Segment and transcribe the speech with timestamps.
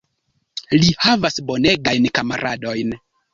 [0.83, 2.97] Li havas bonegajn kamaradojn.